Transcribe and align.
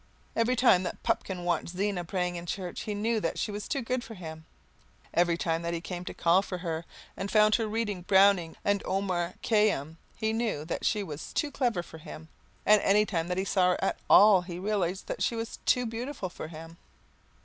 Every 0.35 0.55
time 0.55 0.81
that 0.81 1.03
Pupkin 1.03 1.43
watched 1.43 1.69
Zena 1.77 2.03
praying 2.03 2.35
in 2.35 2.47
church, 2.47 2.81
he 2.89 2.95
knew 2.95 3.19
that 3.19 3.37
she 3.37 3.51
was 3.51 3.67
too 3.67 3.83
good 3.83 4.03
for 4.03 4.15
him. 4.15 4.45
Every 5.13 5.37
time 5.37 5.61
that 5.61 5.75
he 5.75 5.79
came 5.79 6.05
to 6.05 6.13
call 6.15 6.41
for 6.41 6.57
her 6.65 6.85
and 7.15 7.29
found 7.29 7.53
her 7.53 7.67
reading 7.67 8.01
Browning 8.01 8.55
and 8.65 8.81
Omar 8.83 9.35
Khayyam 9.43 9.97
he 10.17 10.33
knew 10.33 10.65
that 10.65 10.85
she 10.87 11.03
was 11.03 11.31
too 11.31 11.51
clever 11.51 11.83
for 11.83 11.99
him. 11.99 12.29
And 12.65 12.81
every 12.81 13.05
time 13.05 13.27
that 13.27 13.37
he 13.37 13.45
saw 13.45 13.73
her 13.73 13.83
at 13.83 13.99
all 14.09 14.41
he 14.41 14.57
realized 14.57 15.05
that 15.05 15.21
she 15.21 15.35
was 15.35 15.59
too 15.67 15.85
beautiful 15.85 16.29
for 16.29 16.47
him. 16.47 16.77